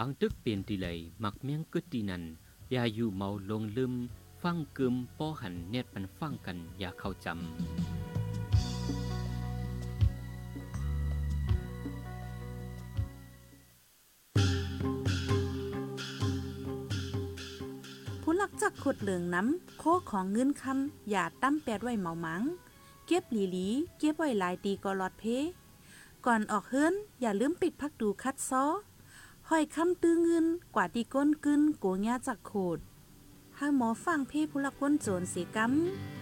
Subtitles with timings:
[0.00, 2.22] ปังตึกเปลี่ยนตีเลยมักเมียงกึดตีนัน
[2.70, 3.92] อย่าอยู่เมาลงลืม
[4.42, 7.36] ฟังกึมป้อหันเน็ตมันฟังกันอย่าเข้าจำ
[18.22, 22.42] ผู้ลักจักขุดเหลืองน้ำโคของเงินคำอย่าตั้มแปดไว้เมามัง
[23.06, 23.66] เก็บหลีหลี
[23.98, 25.24] เก็บไว้หลายตีก็ลอดเพ
[26.26, 28.64] ก่อนออกเฮิรนอย่าลืมปิดพักดูคัดซ้อ
[29.50, 32.78] ห้อยคำตื้อเงินกว่าตีก้นกึนโกงาจักโขด
[33.58, 36.15] ห้าหมอฟังเพ่ผู้ละกก้นโจรสีกำ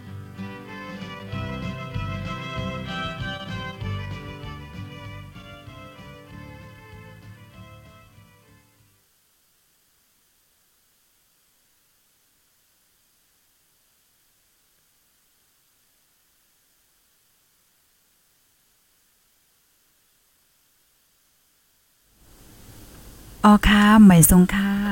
[23.44, 24.83] ออค่ะใหม่ทรงค่ะ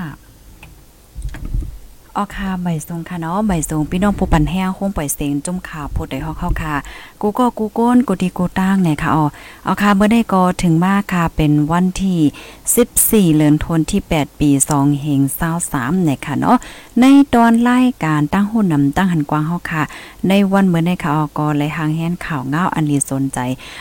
[2.16, 6.74] ออค่ะใหม่ทรงค่ะเนาะใหม่ทรงพี่น้องผู้ปันแห้งคงปล่อยเสียงจุ่มข่าวพูดได้ฮอกเข้าค่ะ
[7.20, 9.24] กูก็กูโก้นกูดีกูตั้งเนี่ยค่ะอ๋อ
[9.64, 15.20] เอาค่ะเมื่อได้ก็ถึงมากค่ะเป็นวันที่ 14เดือนธันวาที่ 8 ปี2เฮง
[15.62, 16.56] 23เนี่ยค่ะเนาะ
[17.00, 19.82] ในตอนรายการตั้งหุ่นนำตั้งหันกว้างเฮาค่ะ
[20.28, 23.38] ในวันเมื่อได้ค่ะออก็เลยหางแฮนข่าวเงาอันลีสนใจ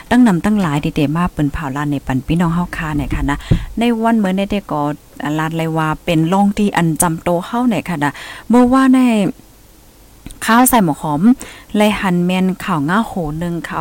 [0.09, 3.38] ตั้งนำตั้งหลายดีเดมาเปิ้นเผาลานในปันพี่น้องเฮาค่ะเนี่ยค่ะนะ
[3.80, 4.82] ในวันเมื่อได้ก็
[5.40, 8.14] ลาดเลยว่าเป็นลงที่อันจำโตเข้าเนี่ยค่ะนะ
[8.50, 9.00] เมื่อว่าใน
[10.46, 11.22] ข้าวใส่หมกหอม
[11.78, 13.78] เลยหันเมนข่าวง่าโหนึงค่ะ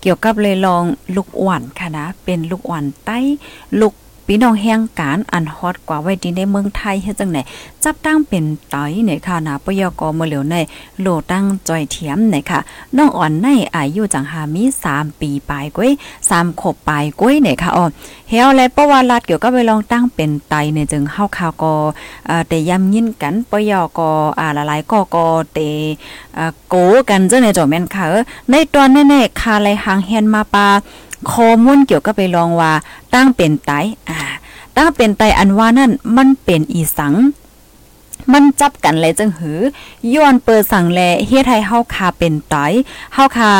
[0.00, 0.82] เกี่ยวกับเลยลอง
[1.16, 3.18] ลูกอ่อนค่ะนะเป็นลูกอ่อนใต้
[3.80, 3.94] ลูก
[4.26, 7.38] พี่น้องแห่งการอันฮอตกว่าไว้ดีในเมืองไทยเฮ็ดจังไหน
[7.84, 10.56] จับตั้งเป็นตอยเนี่ยค่ะนะปยกมื้อเหลียวใน
[11.00, 12.58] โลตั้งจอยเทียมเนี่ยค่ะ
[12.96, 15.90] น้องอ่อนในอายุจังหามี 3 ปีปลายก้อย
[16.28, 17.84] 3ขบปลายก้อยเนี่ยค่ะอ๋อ
[18.28, 21.72] เฮาและประวัติรัดเกี่ยวกับไปลองตั้งเป็นไตเนี่ยจึงเฮาข่าวก็
[22.26, 24.00] เอ่อแต่ย้ำยินกันปยก
[24.38, 25.58] อ่าหลายๆก็ก็เต
[26.36, 26.74] อ่าโก
[27.08, 28.06] กันจังในจอแม่นค่ะ
[28.50, 30.66] ในตอนแน่ๆคาไหลหางเฮียนมาปา
[31.32, 32.72] ข้อมูลเกี่ยวกับไปลองว่า
[33.14, 33.72] ตั้งเป็นไต
[34.08, 34.18] อ่า
[34.76, 37.14] ตั้งเป็นไตอันว่านั่นมันเป็นอีสัง
[38.32, 39.58] มันจับกันเลยจังหือ
[40.14, 42.56] ย้อนเปิดสั่งแลเฮ็ดให้เฮาคาเป็นไต
[43.14, 43.52] เฮาคา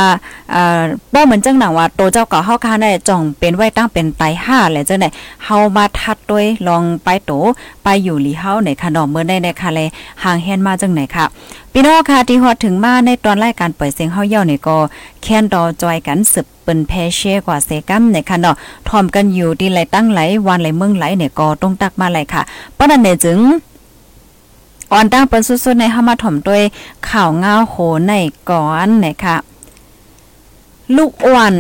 [0.53, 5.09] เอ่อบ่เหมือนจังหนังว่าโตเจ้าก็เฮาคาได้จ่องเป็นไว้ตั้งเป็นไต5แหละจังได๋
[5.45, 7.33] เฮามาทัดด้วยลองไปโต
[7.85, 9.81] ไปอยู่หลีเฮาในขนมเมื่อได้ในค่ะแล
[10.23, 11.25] ห่างแฮนมาจังไหนค่ะ
[11.73, 14.77] พี่น้องค่ะที่ฮอดถึงมาในตอนรายการเปิดเสียงเฮาเย่านี่ก็
[15.23, 18.55] แค้นดอจอยกันสืบเปิ้นแพเช่กว่าเซกัมเนี่ยค่ะเนาะ
[18.89, 22.43] ทอมกันอยู่ที่ไหลตั้งไหลวันไหลเมืองไหลเนี่ยก็ต้องตักมาไหลค่ะ
[22.75, 23.39] เพราะนั้นเนี่ยจึง
[24.93, 26.63] อ่อนตั้งเปิ้นสุดๆในเฮามาถมด้วย
[27.09, 27.75] ข่าวงาโห
[28.07, 28.13] ใน
[28.51, 29.37] ก่อนเนี่ยค่ะ
[30.97, 31.55] ลูกอ้วน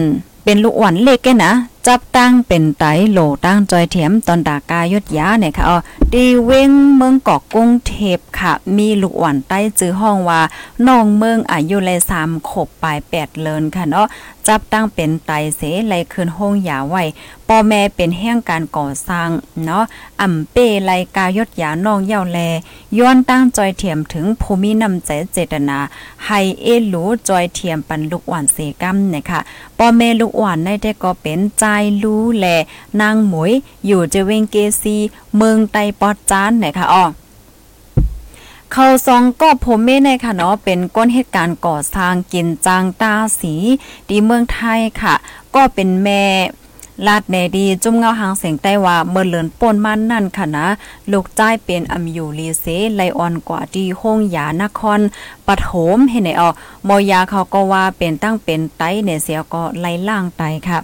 [0.45, 1.53] เป็นลูกอ้วนเล็กแกนะ
[1.87, 5.79] จับตั้งเป็นไตโหลตั้งจอยเถียมตอนดากายดยาเนี่ยค่ะอ๋อ
[6.13, 10.41] ดีเว้งเมืองเกาะกุ้งเทพค่ะ มีลูกอ่อนใต้จื้อห้องว่า
[10.87, 14.07] น้องเมืองอายุเลย3ขบปลาย8เลินค่ะเนาะ
[14.49, 17.03] จับตั้งเป็นไตเสไลคืนห้องยาไว้
[17.49, 19.29] พ่อแม่เป็นแห่งการก่อสร้าง
[19.65, 19.85] เนาะ
[20.21, 22.39] อ่ำเป้ไลกายดยาน้องเย่าแล
[22.99, 25.79] ย้อนตั้งจอยเทียมถึงภูมินำใจเจตนา
[26.27, 29.41] ให้เอหลูจอยเทียมปันลูกอ่อนเสกัมเนี่ยค่ะ
[29.79, 31.65] พ่อแม่ลูกอ่อนได้แต่ก็เป็นใจ
[32.03, 32.47] รู้แล
[33.01, 33.53] นางหมวย
[33.87, 34.97] อยู่เจเวงเกซี
[35.37, 37.05] เมืองไตปอดจานเนี่ยค่ะอ๋อ
[38.75, 43.55] เขาซองก็ผมเม่ในค่ะเนาะเป็นก้นเหตุการณ์ก่อสร้างกินจางตาสี
[44.09, 45.15] ดีเมืองไทยค่ะ
[45.55, 46.23] ก็เป็นแม่
[47.07, 50.67] ลาดแนดีจุ่มเงาหางเสียงใต้ว่าเมื่อเลินป่นมันนั่นค่ะนะ
[51.13, 52.67] ลูกจ้ายเป็นอำอยู่ลีเซ
[52.97, 55.01] ไลออนกว่าดีห้องยานคร
[55.47, 56.51] ปฐมเห็นไหนออ
[56.89, 60.79] มอยาเขาก็ว่าเป็นตั้งเป็นไตเนี่ยเสียก็ไล่ล่างไตค่ะ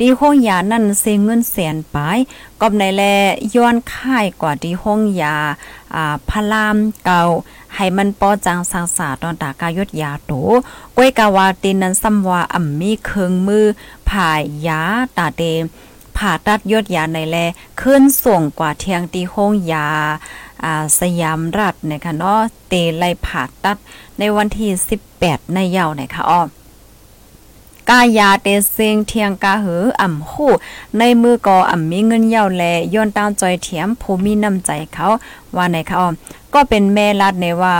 [0.00, 2.18] ดีห้องยานั่นเซงเงินแสนปาย
[2.60, 3.02] กบในแล
[3.54, 5.36] ย้อนค่ายกว่าดีห้องยา
[5.94, 7.22] อ่าพลามเก่า
[7.74, 10.32] ให้มันปอจังสังสาตอนตากายดยาโต
[10.96, 13.66] ก้วยกาวาตินนั้นซ้ำว่าอ่ำมีเครื่องมือ
[14.08, 14.80] ผ่ายยา
[15.16, 15.42] ตาเต
[16.16, 17.36] ผ่าตัดยดยาในแล
[17.80, 19.86] ขึ้นส่งกว่าเทียงตีห้องยา
[20.64, 23.76] อ่าสยามรัฐนะคะเนาะเตไลผ่าตัด
[24.18, 24.70] ในวันที่
[25.12, 26.42] 18 ในเยาวนะคะอ้อ
[27.90, 30.52] กายาเตเซงเทียงกาหืออ่ำหู้
[30.98, 32.62] ในมือก็อ่ำมีเงินเย่าแล
[32.94, 35.06] ย้อนตามจอยเถียมผู้มีน้ำใจเขา
[35.56, 35.98] ว่าในเขา
[36.54, 37.76] ก็เป็นแม่ลัดในว่า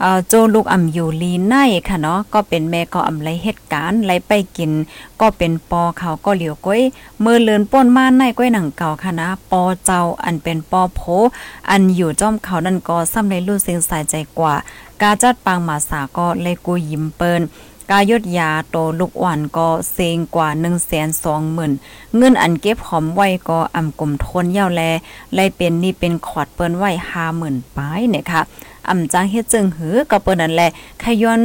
[0.00, 1.54] เอ่อโจลูกอ่ำอยู่ลีใน
[1.88, 4.70] ค่ะเนาะก็เป็นแม่ก็อ่ำไรเหตุการณ์ไรไปกิน
[5.20, 6.80] ก็เป็นปอเขาก็เหลียวก้อย
[7.24, 11.00] มือเลือนป้นมาในก้อยหนังเก่าค่ะนะปอเจ้าอันเป็นปอโพ
[11.70, 14.54] อันอยู่จ้อมเขานั่นก็ซ้ำในรู้เสียงสายใจกว่า
[15.00, 17.42] กาจัดปางหมาสาก็เลยกูยิ้มเปิ้น
[17.90, 20.48] กายดยาโตลูกอ่อนก็เซงกว่า
[21.32, 24.82] 120,000เงินอันเก็บหอมไว้ก็อำกลมทนยาวแล
[25.34, 26.90] ไล่เป็นนี่เป็นขอดเปิ้นไว้
[27.32, 28.40] 50,000ปายเนี่ยค่ะ
[28.88, 30.70] อำจังเฮ็ดจึงหือก็เปิ้นนั่นแหละ
[31.02, 31.42] ขย้อน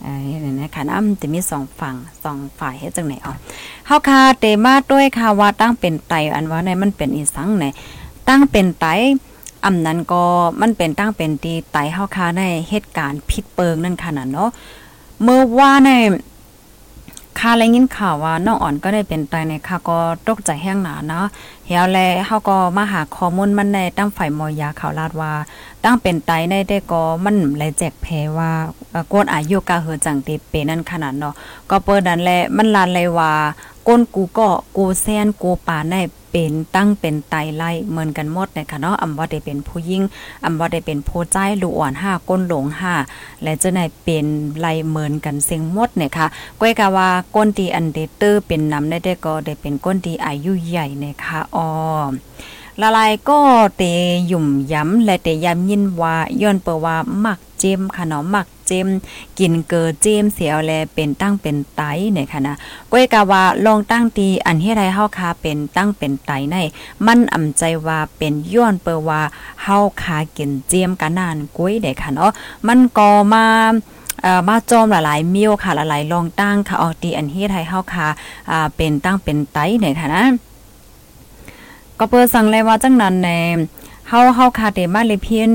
[0.05, 3.33] อ่าเนี่ยนะคะน้ำจะมีสองฝั่งสองฝ่ายเฮ็ดจังไหนอ๋อ
[3.87, 7.65] เฮาคาเตมาด้วยค่ะว่าตั้งเป็นไตอันว่าในมันเป็นอีสังไหน
[8.27, 8.85] ตั้งเป็นไต
[9.65, 10.23] อำนั้นก็
[10.61, 14.49] มันเป็นตั้งเป็นตีไตเฮาคาในเหตุการณ์ผิดเปิงนั่นค่ะน่ะเนาะ
[15.23, 15.91] เมื่อว่าใน
[17.39, 21.25] คาแลยินข่าวว่าน้องอ่อนก็ได้เป็นตายในค่ะก็ตกใจแห้งหนาเนาะ
[21.65, 25.33] เฮียแลเฮาก็มาหาข้อมูลมันในตั้งฝ่ายมอยาข่าวลาดว่า
[25.83, 28.07] ตั้งเป็นตายในได้ก็มันแลแจกแพ
[28.37, 28.51] ว่า
[29.11, 31.33] กนอายุกาเฮอจังติเปนั่นขนาดเนาะ
[31.69, 33.31] ก็เปิดดันแลมันลานเลยว่า
[33.87, 34.47] ก้นกูก็
[34.77, 35.95] กูแซนกูป่าใน
[36.31, 40.03] เป็นตั้งเป็นไตไล่เหมือนกันหมดนะคะเนาะอำว่าได้เป็นผู้ยิ่ง
[40.45, 42.93] อำว่าได้เป็นผู้ใจลูกอ่อนห้าก้นหลงห้า
[43.43, 44.25] และจะได้เป็น
[44.59, 46.27] ไล่เหมือนกันเสียงหมดเนี่ยค่ะ
[46.59, 51.67] ก้อยกะว่าก้นตีอันเดเตอร์เป็นนำได้ได้ก็ได้เป็นก้นตีอายุใหญ่นะคะอ๋อ
[52.81, 53.39] ละลายก็
[53.77, 53.83] เต
[54.31, 56.95] ยุ่มย้ำและเตย้ำยินว่าย้อนเปว่า
[57.25, 58.87] มักเจมค่ะเนาะมัก เจม
[59.39, 61.81] กินเกอเจมเสียวแลเป็นตั้งเป็นไต
[62.11, 62.55] เนี่ยค่ะนะ
[62.91, 66.55] ก้อยกะว่าลองตั้งตีอันเฮ็ดให้เฮาคาเป็นตั้งเป็นไตใน
[67.05, 69.21] มันอำใจว่าเป็นย้อนเปว่า
[69.63, 72.31] เฮาคากินเจมกันนานก้อยได้ค่ะเนาะ
[72.67, 73.45] มันก็มา
[74.21, 78.07] เอ่อมาจอมหลายๆเมียวค่ะหลายๆลองตั้งค่ะออกตีอันเฮ็ดให้เฮาคา
[78.51, 80.25] อ่าเป็นตั้งเป็นไตเนี่ยค่ะนะ
[81.99, 83.29] ก็เปิดสั่งเลยว่าจังนั้นใน
[84.11, 85.49] เฮาเฮาคาเตมาเลยเพียน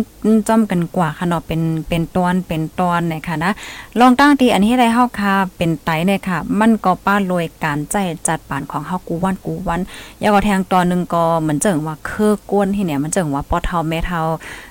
[0.48, 3.52] จอมกันกว่าค่ะเนาะเป็นเป็นตอนเป็นตอนเนี่ยค่ะนะ
[3.98, 7.94] ลองตั้งที่อันนี้ได้เฮาคาเป็นไตเนี่ยค่ะ มันก็ป้าลอยการใจ
[8.26, 9.80] จัดปานของเฮากูวันกูวัน
[10.22, 14.20] ยาก็แทงตอนนึงก็เหมือนเจิงว่าคือกวนที่เนี่ยมันเจิงว่าปอเฒ่าแม่เฒ่า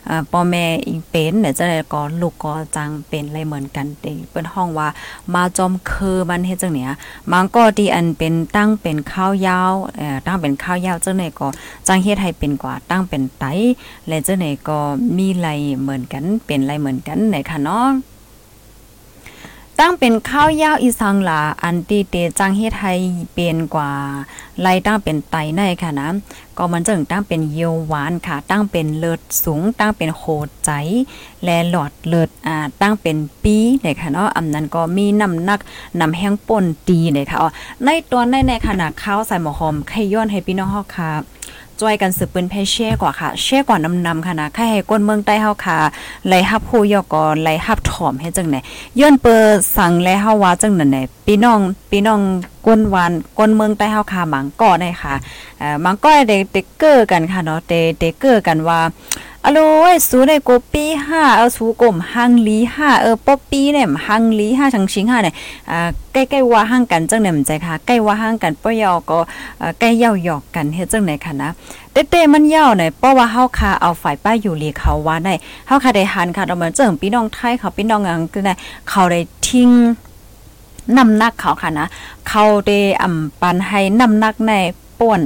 [0.08, 4.88] เอ่อปอแม่อีเป็นเนี่ยจะได้ก็ลูกก็จังเป็นอะไรเหมือนกันเด้เปิ้นห้องว่า
[5.34, 6.92] มาจอมคือมันเฮ็ดจังเนี่ย
[7.32, 11.48] มันก็ที่อันเป็นตั้งเป็นข้าวยาวเอ่อตั้งเป็นข้าวยาวจังได๋ก็
[11.88, 13.46] จังเฮ็ดให้เป็นกว่าตั้งเป็นไต
[14.08, 14.80] และเจ้าไหนก็
[15.18, 15.48] มีไร
[15.80, 17.88] เหมือนกัน เป็นไรเหมือนกันไหนค่ะเนาะ
[19.80, 22.94] ตั้งเป็นข้าวยาวอีสังหลาอันตีเตจังเฮ็ดให้
[23.34, 23.92] เป็นกว่า
[24.62, 26.10] ไล่ตั้งเป็นไตในค่ะนะ
[26.58, 30.24] ก็มันจึงตั้งเป็นเยียวหวานค่ะ ตั้งเป็นเลิศสูง ตั้งเป็นโค
[30.66, 30.72] ใจ
[31.44, 35.60] และหลอดเลิศอ่าตั้งเป็นปีเนี่ยค่ะเนาะอำนั้นก็มีน้ำหนัก
[36.00, 37.38] น้ำแห้งป่นตีเนี่ยค่ะ
[37.84, 41.12] ในตัวในในขนาข้าวใส่หมอหอมไข่ย้อนให้พี่น้องเฮาค่ะ
[41.84, 45.78] จอยกันสืบปืนเพเช่กว่าค่ะ เช่กว่านำนำค่ะนะใครให้ก้นเมืองใต้เฮาค่ะ
[46.28, 48.56] ไล่ฮับผู้ยอกอไล่ฮับถอมให้จังไหน
[49.00, 49.42] ย้อนเปอ
[49.78, 50.98] สั่งและเฮาว่าจังนั้นไหน
[51.28, 51.60] พี่น้อง
[51.92, 52.22] พี่น้อง
[52.68, 55.14] ก้นวานก้นเมืองใต้เฮาค่ะหมังก้อได้ค่ะ
[55.60, 58.80] เอ่อหมังก้อได้เด็กเกอร์กันค่ะเนาะเตเด็กเกอร์กันว่า
[59.46, 59.60] อโล
[59.92, 65.36] ยสูได้โกปีห้าเอาสูกลมหังลีห้าเออป๊อปปี้เนี่ยหังลีห้าชังชิงห้าเนี่ย
[65.70, 69.18] อ่าใกล้ๆว่าห่างกันจังเนี่ยมันใจค่ะใกล้ว่าห่างกันป้อยอก็
[69.80, 71.50] ใกล้เย่าหยอกกันเฮ็ดจังไหนค่ะนะ
[71.92, 75.34] เต้ๆมันเย่าเนี่ยเพราะว่าเฮาคาเอาฝ่ายป้าอยู่ลีเขาว่าได้
[75.68, 78.54] เฮาคาได้หันค่ะเราเหมือนเจิงพี่น้องไทยเขาพี่น้องอังคือได้
[78.90, 79.70] เขาได้ทิ้ง
[80.98, 81.88] น้ำหนักเขาค่ะนะ
[82.30, 84.54] เขาได้อ่ำปันให้น้ำหนักใน
[85.00, 85.22] ป่วน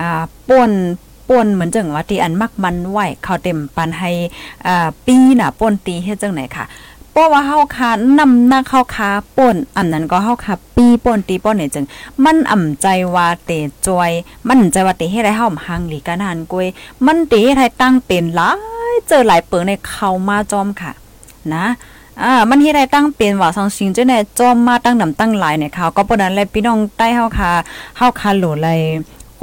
[0.00, 0.70] อ่าป่วน
[1.28, 4.10] ป่นเหมือนจังว่าที่อันมักมันไหวเขาเต็มปันให้
[4.66, 6.66] อ่าปีน่ะป่นตีเฮ็ดจังไหนค่ะ
[7.12, 11.86] เพราะว่าเฮาคานำหน้าเข้าคาป่นอันนั้นก็เฮาคาปีป่นตีป่นเนี่ยจึง
[12.24, 13.50] มันอ่ำใจว่าเต
[13.86, 14.10] จอย
[14.48, 16.66] มันใจว่าเตเฮ็ดให้เฮาหังหลีกันหันกวย
[17.06, 18.50] มันเตเฮ็ดให้ตั้งเป็นหลา
[18.92, 20.92] ยเจอหลายเปิงในเข้ามาจอมค่ะ
[21.54, 21.66] นะ
[22.22, 27.50] อ่ามันเฮ็ดให้ตั้งเป็นว่าสังสิงจังได๋จอมมาตั้งนำตั้งหลายเนี่ยค่ะก็ปานนั้นแหละพี่น้องใต้เฮาค่ะ
[27.96, 28.80] เฮาคาโหลเลย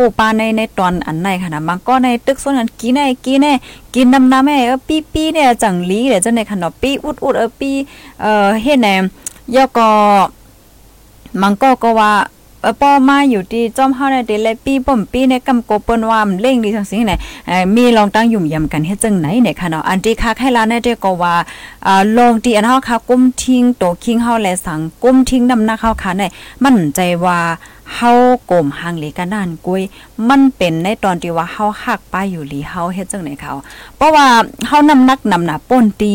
[0.02, 3.54] กูปาในในตอนอันไหนค่ะนะบางก็ในตึกส่วนนั้นกินได้กินแน่
[3.96, 7.72] กินน้ำน้ำแม่เออปีปีเนี่ยจังลีเดี๋ยวจังในขนมปีอุดอุดเออปี
[8.22, 9.04] เอ่อเฮ็ดแหนม
[9.56, 9.90] ยอก็
[11.42, 12.12] มังก็ก็ว่า
[12.62, 17.14] เออป้อมาอยู่ที่จอมเฮาในเดลปีป่อมปีในกำโกเปิ้นว่ามันเล่งดีจังซี่ไหน
[17.48, 21.34] เอ่อมีลองตั้งยุ่มยำกันเฮ็ดจังไหนเนี่ยค่ะเนาะอันที่คักให้ลาในเดก็ว่า
[21.86, 26.24] อ่าลงที่อันเฮาค่ะกุ้มทิ้งโตคิงเฮาและสังกุ้มทิ้งนำหน้าเฮาค่ะใน
[26.64, 27.40] มั่นใจว่า
[27.96, 28.12] เฮา
[28.52, 29.82] กลมหังหลีกันนั่นกุย
[30.30, 33.54] มันเป็นในตอนที่ว่าเฮาหักป้ายอยู่หลีเฮาเฮ็ดจังไหนเขา
[33.98, 34.28] เพราะว่า
[34.68, 36.14] เฮานำนักนำหน้าป่นตี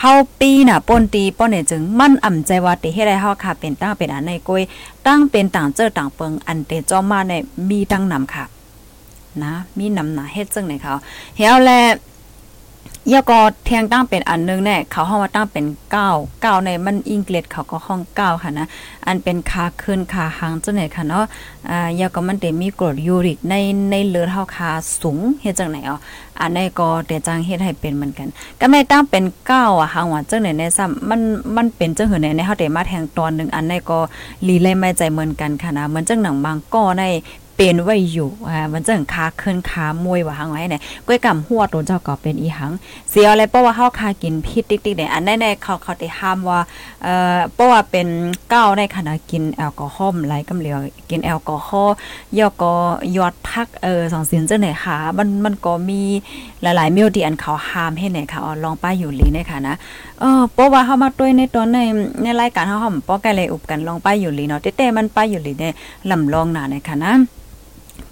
[0.00, 4.62] เฮาปีหน่ะป่นตีป้อนเนี่ยจึงมันอ่ำใจว่าติเฮ็ดให้เฮาค่ะเป็นตั้งเป็นอันในกุย
[5.06, 7.32] ตั้งเป็นต่างเจอต่างเปิงอันเตจอมมาใน
[7.68, 8.44] มีตั้งนำค่ะ
[9.42, 10.94] นะมีนำหน้าเฮ็ดจังไหนเขา
[11.36, 11.70] เฮาแล
[13.08, 16.10] เยก็เทียงตั้งเป็นอันนึงแน่เขาห้องว่าตั้งเป็นเก้า
[16.42, 18.66] เก้าในมันอังกฤษเขาก็ห้องเก้าค่ะนะ
[19.06, 21.24] อันเป็นคาขึ้นคาหางจังไหนค่ะเนาะ
[21.70, 23.54] อ่ายก็มันได้มีกรดยูริกใน
[23.90, 24.70] ในเลือดเฮาคา
[25.00, 25.96] สูงเฮ็ดจังไหนอ๋อ
[26.40, 28.28] อันนี้ก็แต่จังเฮ็ดให้เป็นเหมือนกัน
[28.60, 31.20] ก็ไม่ตั้งเป็นเก้าอะหางว่าจังไหนในซ้ำมัน
[31.56, 33.98] มันเป็นจังหือในในเฮาได้มาแทงตอนนึงอันนี้ก็
[34.46, 37.04] ลีเลยไม่ใจเหมือนกันค่ะนะเหมือนจังหนังบางก้อใน
[37.56, 42.72] เป็นไว้อยู่อ่ามันจังคาขึ้นคามวยว่าหังไว้เนี่ยก้อยกำหัวตัวเจ้าก็เป็นอีหัง
[43.10, 46.60] เสียอะไรเพราะว่าเฮาคากินพิษติ๊กๆเนี่ยอันแน่ๆเขาเขาได้ห้ามว่า
[47.02, 48.06] เอ่อเพราะว่าเป็น
[48.52, 50.78] ก้าวในขณะกินแอลกอฮอล์หลายกำเหลียว
[51.10, 51.94] กินแอลกอฮอล์
[52.38, 52.74] ยอก็
[53.16, 56.02] ยอดพักเออสองสินจังไหนค่ะมันมันก็มี
[56.62, 59.76] หลายๆเมียวที่อันเขาห้ามให้เนี่ยค่ะอ๋อลองป้าอยู่ลีเนี่ยค่ะนะ
[60.20, 61.78] เออเพราะว่าเฮามาด้วยในตอนใน
[62.22, 65.74] ในรายการเฮาเฮาป้อแกเลยอุบกันลองป้าอยู่ลีเนาะแต่ๆมันป้าอยู่ลีเนี่ย
[66.10, 67.14] ลำลองหนาเนี่ยค่ะนะ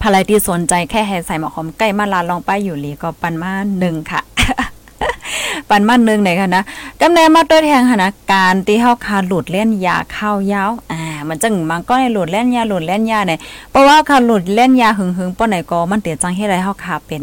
[0.04, 4.20] ภรรยที่สนใจแค่ให้ใส่หมอหอมใกล้มาลาลองไปอยู่หลีก็ปันมาหนึ่งค่ะ
[5.70, 6.64] ปันมาหนึ่งไหนค่ะนะ
[7.00, 17.23] กำเนิดมาตัวแทงค่ะนะการที่เฮาคาหลุดเล่นยาเข้ายาวอ่ามันจังมันก็ให้หลุดเล่นยาหลุดเล่นยาเนี่ยเพราะว่าคาหลุดเล่นยาหึงหึงป้อไหนก็มันเตียจังให้ไรเฮาคาเป็น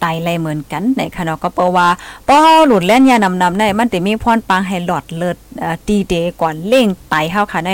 [0.00, 1.88] ไตไรเหมือนกันในค่ะเนาะก็เพราะว่า
[2.26, 5.36] พอเฮาหลุดเล่นยานำนำได้มันจะมีพรปังให้หลอดเลือด
[5.88, 7.72] ดีเดก่อนเล่งไตเฮาค่ะได้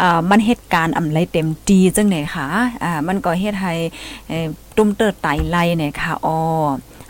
[0.00, 2.46] อ่ามันเหตุการณ์อำไรเต็มดีจังไหนค่ะ
[2.84, 3.72] อ่ามันก็เฮ็ดให้
[4.76, 6.36] ตุ้มเติดไตไล่เนี่ยค่ะอ๋อ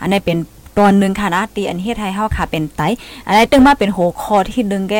[0.01, 0.39] อันนี้เป็น
[0.79, 2.81] ตอนหนึ่งค่ะนะตีอันเฮ็ดให้เฮาค่ะเป็นไต
[3.27, 4.95] อันนี้ตึงมาเป็นโหคอที่นึงแก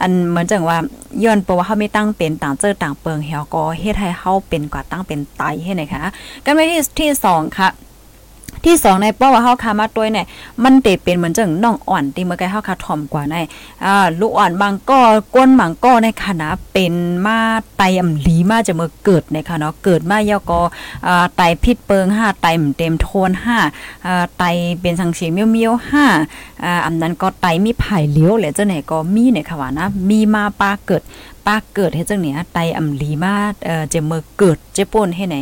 [0.00, 0.78] อันเหมือนจังว่า
[1.24, 6.02] ย้อนเพราะว่าเฮาไม่ตั้งเป็นต่างเจอต่างเปิงเฮาก็เฮ็ดให้เฮาเป็นกว่าตั้งเป็นไตให้ไหนคะ
[6.44, 7.68] กันไปที่ที่2ค่ะ
[8.64, 10.26] ที่สองในป้อว่าเฮาคามาตัวเนี่ย
[10.64, 13.36] มันเตเป็นเหมือนจังน้องอ่อนที่เมื่อกี้เฮาคาถ่อมกว่าใน
[13.84, 14.98] อ่าลูกอ่อนบางก็
[15.34, 16.94] ก้นบางก็ในคณะเป็น
[17.26, 17.38] มา
[17.76, 20.60] ไตอำลีมาจะเมื่อเกิดในค่ะเนาะเกิดมายอก็
[21.06, 23.30] อ่าไตพิษเปิง5ไตเต็มโทน
[23.68, 24.42] 5อ่าไต
[24.80, 31.02] เป็นสังเสียเมียวๆ5อ่าอันนั้นก็ไตมีไผ่เลี้ยวแหละจังไหนก็มีในค่ะว่านะมีมาปาเกิด
[31.46, 35.36] ปาเกิดให้จังเนี้ยไตอำลีมาเอ่อจะเมื่อเกิดเจป่นให้ไหน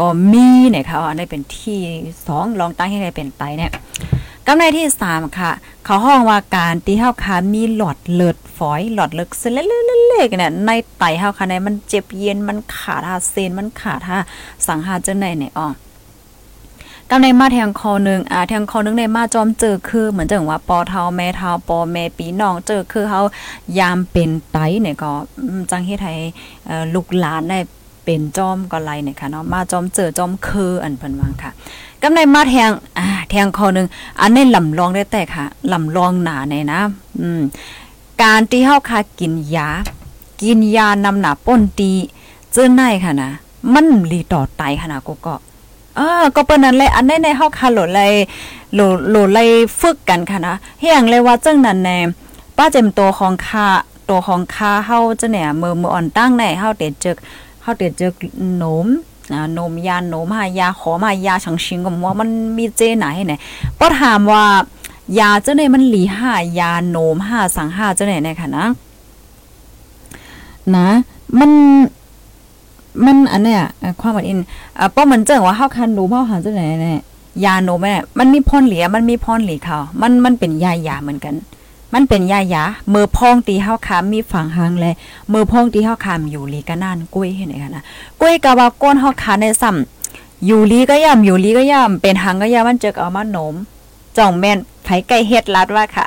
[0.00, 1.80] ก็มีเนี่ยค่ะอันนี้เป็นที่
[2.20, 3.72] 2ลองตั้งให้ได้เป็นไตเนี่ย
[4.46, 5.52] กำในที่ 3 ค่ะ
[5.84, 14.18] เขาห้องว่าการที่เฮาคามีหลอดเลือดฝอยหลอดเลือดเส้นเล็กๆเนี่ยในไตเฮาค่ะในมันเจ็บเย็นมันขาดหาเซนมันขาดหา
[14.66, 15.66] สังหาจังได๋เนี่ยอ๋อ
[17.14, 23.20] กำในมาแทงคอหนึ่งอ่าแทงคอหนึ่งในมาจอมเจอคือเหมือนจังว่าปอเทาแม่เทาปอแม่ปีน้องเจอคือเฮา
[23.78, 25.12] ยามเป็นไตเนี่ยก็
[25.70, 26.14] จังเฮ็ดให้
[26.94, 27.58] ลูกหลานได้
[28.04, 31.50] เป็นจอมก็ไลเนี่ยค่ะเนาะมาจอมเจอจอมคืออันเพิ่นวางค่ะ
[32.02, 33.88] กำในมาแทงอ่าแทงคอนึง
[34.20, 36.80] อันในี้ลำลองได้แต่ค่ะลำลองหนาเนี่ยนะ
[37.20, 37.40] อืม
[38.22, 39.68] การที่เฮาค่ะกินยา
[40.42, 41.92] กินยานำหนาป้นตี
[42.52, 43.30] เจอไหนค่ะนะ
[43.72, 45.34] มันลีต่อไตค่ะนะก็ก็
[45.98, 48.12] ออก็เปิ้นนั้นเลยอันในในเฮาค่ะโหลเลย
[48.74, 48.80] โหล
[49.10, 49.48] โหลเลย
[49.80, 51.98] ฝึกกันค่ะนะเฮียงเลยว่าจังนั้นแน่
[52.56, 53.68] ป้าเจมตัวของคา
[54.08, 57.16] ตัวของคาเฮาจะเนี่ยมือมืออ่อนตั้งในเฮาเด็ดจึก
[57.62, 58.14] เฮาเด็ดจึก
[58.58, 58.86] หนม
[59.58, 63.40] นมยานมหายาขอมายาชังชิงก็ว่ามันมีเจไหนเนี่ย
[63.78, 64.44] ป้อถามว่า
[65.18, 68.66] ยาเจ้าในมันหลีห้ายาโนมห้าสังห้าเจ้าไหนเนี่ยค่ะนะ
[70.76, 70.88] นะ
[71.38, 71.50] มัน
[73.04, 73.62] มันอันเนี้ย
[74.00, 74.38] ความหมายอิน
[74.78, 77.02] อ่าป้อมันเจิงว่าเฮาคันรู้เฮาหาเจ้าไหนเนี่ย
[77.44, 81.34] ยาโนมเนี่ยมันมีพรเหลียมันมีพรเหลีเขามันมันเป็นยายาเหมือนกัน
[81.94, 84.94] มันเป็นยายามือพองตีเฮาคามมีฝั่งหางเลย
[85.32, 87.84] มือพองตีเฮาคามอยู่ลีก็นั่นกุ้ยเห็นไหมคะนะ
[88.20, 93.54] กุ้ยกะว่าก้นเฮาคาในซ้ำอยู่ลีก็ย่ำอยู่ลีก็ย่ำเป็นหางก็ย่ำมันเจอเอามาโนม
[94.16, 96.06] จ่องแม่นไผไก่เฮ็ดลัดว่าค่ะ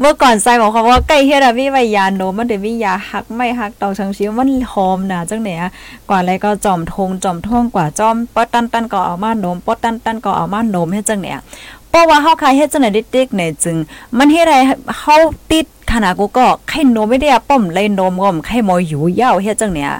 [0.00, 5.62] เมื่อก่อนใส่บอกเขาว่าไก่เฮ็ดอะมีใบยาโนมมันเดี๋ยวมียาหักไม่หักตองชังชิวมันหอมนะจังเนี่ย
[6.08, 11.38] กว่าอะไรก็จอมทงจอมท่วงกว่าจอมปอตันตันก็เอามาโนมปอตันตันก็เอามาโนมให้จังเนี่ย
[11.90, 13.76] เพราะว่าเฮาคายเฮ็ดจังไหนดิกๆเนี่ยจึง
[14.18, 14.58] มันเฮ็ดให้
[14.98, 15.16] เฮา
[15.50, 19.90] ติดขนาดกูก็ไข่โนมไม่ได้ป้อมเลยโนมก็ไข่หมออยู่ยาวเฮ็ดจังเนี่ย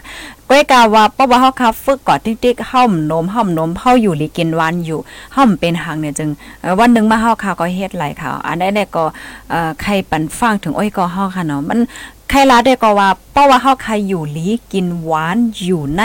[0.50, 5.00] ก้อยกาว่าเพราว่าเฮาคาฝึกก่อนติ๊กๆเฮาโนมเฮาโนมเฮาอยู่ลีกินวันอยู่
[5.32, 6.30] เฮาเป็นหางเนี่ยจึง
[6.78, 9.04] วันนึงมาเฮาคาก็เฮ็ดหลายข่าวอันนี้ก็
[9.50, 11.78] เอ่อใครปันฟังถึงอ้อยก็เฮาค่ะเนาะมัน
[12.30, 16.02] ใครลาได้ก็ว่าเพราว่าเฮาใครอยู่ลีกินหวานอยู่ใน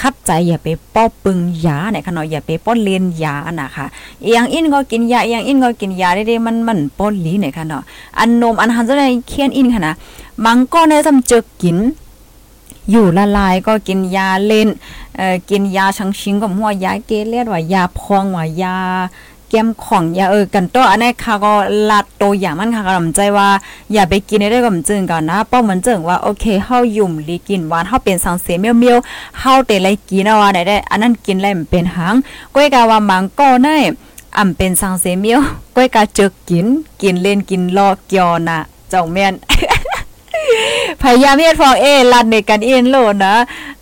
[0.00, 3.86] คับใจอย่าไปป้อปึงยาเนี่ยค่ะเนาะอย่าไปป้อนเลียนยานะคะ
[4.22, 7.82] เอียงอินก็กินยาเอียงอินก็กินยาได้ๆมันมันป้อนลีเนี่ยค่ะเนาะ
[8.18, 9.94] อันนมอันหันจะได้เคียนอินค่ะนะ
[10.44, 11.78] มังก็เนี่ยทำเจอกิน
[12.90, 14.68] อยู่ละลายก็กินยาเล่น
[15.16, 18.76] เอ่อกินยาชังชิงกับหัวยาเกเลียดว่ายาพองว่ายา
[19.50, 21.54] แก้มของยาเออกันตัวอันนี้ค่ะก็
[21.90, 23.48] ลัดตัวอย่างมันค่ะก็ลำใจว่า
[23.92, 28.96] อย่าไปกินได้ก็มจึงก่อนนะป้อมันจึงว่าโอเคเฮายุ่มลีกินหวานเฮาเป็นสังเสียเมียวเมียว
[29.40, 32.14] เฮาเตไรกินเอาว่าได้ได้ อันนั้นกินแล้วมันเป็นหาง
[32.54, 33.76] ก้อยกาว่ามังก็ได้
[34.38, 35.40] อ่ำเป็นสังเสียเมียว
[35.76, 36.66] ก้อยกาเจอกิน
[37.02, 38.58] กินเล่นกินรอเกียวนะ
[38.90, 39.32] เจ้าแม่น
[41.02, 43.34] พยายามเฮ็ดฟองเอลัดในกันเอ็นโลดนะ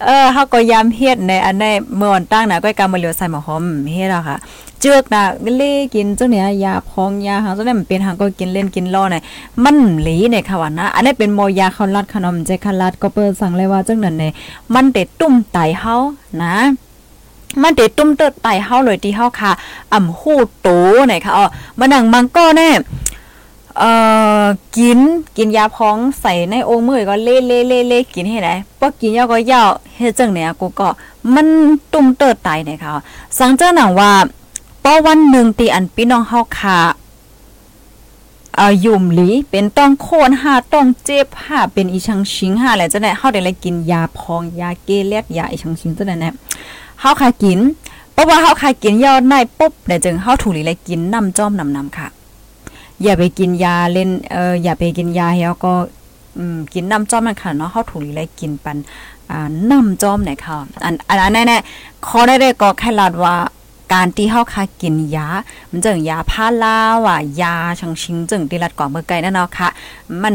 [0.04, 1.64] เออเฮาก็ยามเฮ็ดในอันใน
[1.96, 4.36] เมื่อวันตั้งนะก็กำมาเหลียวใส่หมอหอมเฮ็ดอะค่ะ
[4.80, 5.22] เจือกนะ
[5.56, 9.16] เล่กินจังเนี่ยยาพองยาหางจังเนี่ยมันเป็นหางก็กินเล่นกินรอใน
[9.64, 14.24] มันหลีในค่ะว่านะอันนี้เป็นโมยาเขาลัดขนมใจคาลัดก็เปิดสั่งเลยว่าจังนั้นใน
[14.74, 15.94] มันเด็ดตุ้มไตเฮา
[16.42, 16.54] นะ
[17.62, 19.52] มันเด็ดตุ้มเติดไตเฮาเลยที่เฮาค่ะ
[19.92, 20.68] อ่ำหู้โต
[21.06, 21.46] ไหนค่ะอ๋อ
[21.78, 22.68] มานังมังก็แน่
[23.78, 23.90] เอ่
[24.42, 24.44] อ
[24.76, 24.98] กิน
[25.36, 30.88] กินยาพองใส่ในโอ่งมือก็เล่เล่เล่เล่กินให้ได้พอกินยาก็ยาวเฮ็ดจังเนี่ยกูก็
[31.34, 31.48] มัน
[31.92, 32.90] ตุ่มเติดตายเนี่ยค่ะ
[33.38, 34.12] สังเจ้าหนังว่า
[34.84, 36.78] ป้อวันหนึ่งตีอันพี่น้องเฮาค่ะ
[38.56, 46.30] เอ่อยุ่มหลีเป็นต้องโคนห้าต้องเจ็บห้าเป็นอีชังชิงห้าแหละจังได๋เฮาได้เลยกินยาพองยาเกเลียดยาอีชังชิงจังได๋แน่
[47.00, 47.58] เฮาค่ะกิน
[48.12, 52.08] เพราะว่าเฮาค่ะกินยาในปุ๊บเนี่ยจึงเฮาถูกหลีเลยกินน้ำจ้อมน้ำๆค่ะ
[53.02, 55.72] อย่าไปกินยาเล่นเอออย่าไปกินยาแล้วก็
[56.74, 58.76] กินน้ำจ้อมมันค่ะเนาะเฮาถูกหลีเลยกินปัน
[59.30, 63.36] อ่าน้ำจ้อมไหนค่ะอันอันนั้นแน่ๆขอได้ได้ก็แค่ลาดว่า
[63.92, 65.26] การที่เฮาค่ะกินยา
[65.70, 69.68] มันจึงยาพาราว่ะยาชังชิงจึงที่รัดกว่าเมื่อไกลนั่นเนาะค่ะ
[70.22, 70.34] มัน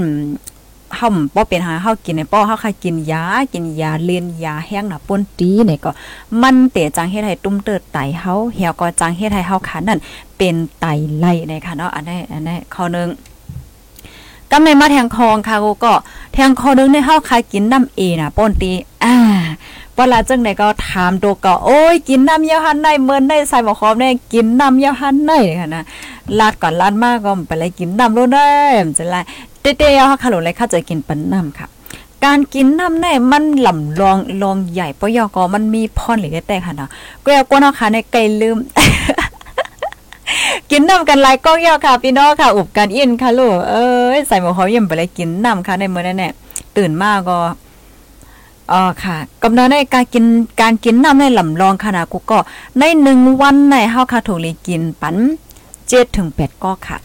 [0.97, 3.23] เฮาบ่เป็นหาเฮากินในป้อเฮาค่ะกินยา
[3.53, 5.91] กินยาเลียนยาแห้งน่ะป่นตีนี่ก็
[6.41, 9.99] มันเตะจังเฮ็ดให้ตุ้มเติดไตเฮาเหี่ยวก็จังเฮ็ดให้เฮาขานั่น
[10.37, 10.85] เป็นไต
[11.17, 13.09] ไหลนะคะเนาะอันนี้อันนี้ข้อนึง
[14.51, 15.93] กำในมาแทงคองค่ะกูก็
[16.33, 18.71] แทงคอนึงในเฮาคายกินน้ำเอน่ะป่นตี
[19.03, 19.15] อ่า
[19.95, 25.83] เวลาจังไหนก็ถามตัวก็โอ้ยกินน้ำยาหันในเมินได้ใส่บ่คอมได้กินน้ำยาหันในค่ะนะ
[26.39, 28.49] ลาดก่อนลาดมากก็ไปเลยกินน้ำโลดได้
[28.85, 29.21] มันจะไล่
[29.61, 31.67] เตะๆเอาค่ะโหลเลยข้าใจกินปันน้ำค่ะ
[32.25, 36.89] การกินน้ำในมันหล่ำรองรองใหญ่ปยอกอมันมีพรหรือแต่ค่ะเนาะ
[37.23, 38.57] ก็อยากกวนเอาค่ะในไก่ลืม
[40.71, 46.29] กินน้ำกันหลายก้องยอค่ะพี่น้องค่ะ อุบกันอินค่ะลูกเอ้ยใส่หมวกเขาเยี่ยมไปเลยกินน้ำค่ะในมื้อนั้นแน่
[46.77, 47.37] ตื่นมากก็
[48.71, 50.25] อ๋อค่ะกำเนิดในการกิน
[50.61, 52.39] การกินน้ำในหล่ำรองขนาดกูก็
[52.79, 55.15] ในหนึ่งวันในเฮาค่ะถูกเลยกินปัน
[55.87, 56.97] เจ็ดถึงแปดก้อค่ะ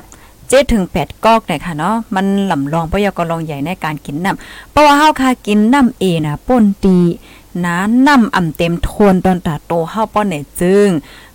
[0.48, 6.98] เจ็ดถึงแปดกอกเนี่ยค่ะเนาะมันหล่ำรองปยกรองใหญ่ในการกินน้ำเพราะว่าเฮาค่ะกินน้ำเอนะป่นตี
[7.64, 10.88] นะน้ำอ่ำเต็มทวนตอนตาโตเฮาป้อนเนี่ยจึง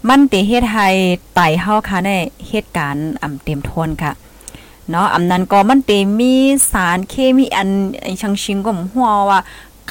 [0.07, 0.87] มันติเฮ็ดให้
[1.35, 2.09] ไตเฮาค่ะใน
[2.47, 4.11] เหตุการณ์อ่ำเต็มทวนค่ะ
[4.89, 6.33] เนาะอำนั้นก็มันติมี
[6.71, 7.69] สารเคมีอัน
[8.21, 9.39] ชังชิงก็หัวว่า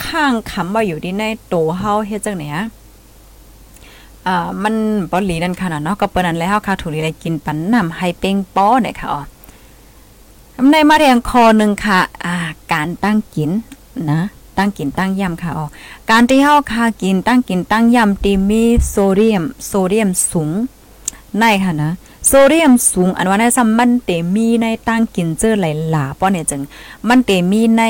[0.05, 2.67] ข้างคำว่าอยู่ที่ในโตเฮาเฮ็ดจังไหนอะ
[4.27, 4.75] อ่ามัน
[5.11, 9.23] บ่หลีนั่นค่ะเนาะก็เปิ้นนั้นแล้วค่ะถูกได้กินปันน้ำให้เป้งป้อเนี่ยค่ะอ๋อ
[10.71, 12.35] ในมาเรียงคอหนึ่งค่ะ อ่า
[12.73, 13.51] การตั้งกิน
[14.11, 14.21] นะ
[14.59, 15.67] ตั้งกินตั้งย่ำค่ะอ๋อ
[16.11, 20.51] การที่เฮาค่ะกินตั้งกินตั้งย่ำที่มีโซเดียม โซเดียมสูง
[21.39, 21.91] ในค่ะนะ
[22.27, 26.63] โซเดียมสูงอันว่าในซัมมันเตมีในตั้งกินเจอหลายหลาป้อเนี่ยจึง
[27.09, 27.85] มันเตมีใน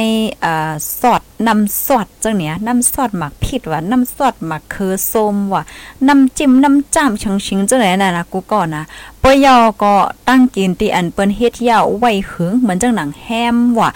[0.44, 5.62] อ่าซอดน้ำซอดจังเนี้ยน้ำซอดหมักผิดว่าน้ำซอดหมักคือส้มว่า
[6.08, 8.84] น้ำจิ้มน้ำจ้ามชังชิงจังไหนน่ะนะกูก่อนนะ
[9.22, 9.94] ปยอก็
[10.28, 13.90] ตั้งกินตีอันเปิ้นเฮ็ดยาวไว้หึงเหมือนจังหนังแฮมว่า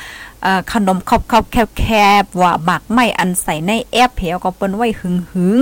[0.73, 1.85] ขนมครอบๆแค
[2.23, 5.57] บๆว่าหมักไม่อันใส่ในแอปเหียวก็เปิ้นไว้หึงหึง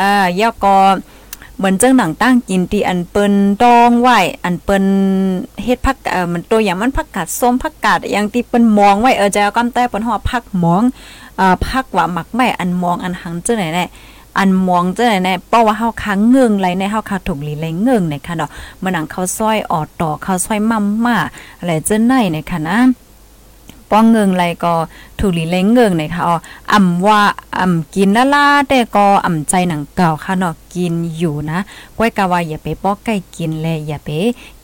[0.00, 0.76] อ่ายาก็
[1.60, 4.08] เหมือนเจังหนังตั้งกินที่อันเปิ้นดองไหว
[4.44, 4.84] อันเปิ้น
[5.62, 10.82] เฮ็ดผักเอ่อมันตัวอย่างมันผักกาดส้มผักกาดอย่างที่เปิ้นมองไว้เออจะเอาแต่เปิ้นฮอดผักมอง
[11.40, 13.86] อ่าผักว่าหมักไม่อันมองอันหังจังไหนแน่
[14.38, 18.50] อันมองจังไหนแน่เพราะว่าเฮาค้างเงิงไหลในเฮาคาถูกลีไหลเงิงในค่ะเนาะ
[18.82, 21.16] มันหนังข้าวซอยออดต่อข้าวซอยมัมม่า
[21.58, 22.78] อะไรจังไหนในค่ะนะ
[23.90, 24.74] ป้องเงิงไรก็
[25.18, 26.36] ถูกหลีเล้งเงิงนะคะอ๋อ
[26.72, 27.20] อ่ำว่า
[27.58, 31.58] อ่ำกินละล่าแต่ก็อ่ำใจหนังเก่าค่ะเนาะกินอยู่นะ
[31.98, 34.08] ก้อยกะว่าอย่าไปป้อใกล้กินเลยอย่าไป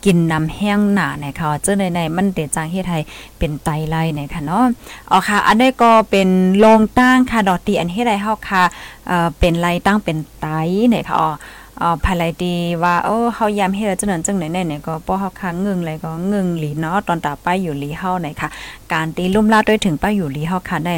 [0.05, 2.99] กินน้ำแห้งหนานะคะเจ้าในในมันเดจางเฮ็ดให้
[3.37, 4.65] เป็นไตไล่นะคะเนาะ
[5.11, 8.63] อ๋อค่ะ อันนี้ก็เป็นโรงตั้งค่ะดอตีอันเฮ็ดให้เฮาค่ะ
[9.07, 10.47] เอ่อเป็นไรตั้งเป็นไต
[10.93, 11.29] นะคะอ๋อ
[11.81, 18.49] อ่าภายไลดีว่าโอ้เฮายามเฮ็ดจังนั้นจังไหนเนี่ยก็ป้อเฮาค้างงึงเลยก็งึงหลีเนาะตอนตาไปอยู่หลีเฮาไหนค่ะ
[18.93, 20.95] การตีลุ่มลาด้วยถึงป้าอยู่หลีเฮาค่ะได้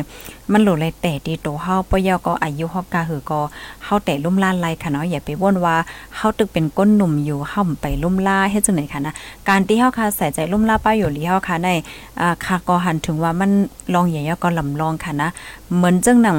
[0.51, 3.39] มันหลุดเลยแต่ตีโตเฮาปยอก็อายุเฮากาหือก็
[3.83, 5.75] เฮาแต่ลุ่มลาไลค่ะเนาะอย่าไปว่นว่า
[6.15, 9.13] เฮาตึกเป็นก้นหนุ่มอยู่เฮาไปลุ่มลาเฮ็ดจังไหนค่ะนะ
[9.49, 11.73] การที่เฮาค่ะใส่ใจลุ่มลาป้าอยู่หลีเฮาค่ะได้
[12.21, 13.51] อ่าค่ะก็หันถึงว่ามัน
[13.93, 15.29] ลองใหญ่ก็ลำลองค่ะนะ
[15.75, 16.37] เหมือนจังหนัง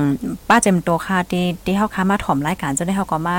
[0.49, 3.37] ป้าเจมโตค่ะที่ที่เฮาค่ะมาถ่อมรายการจังได้เฮาก็มา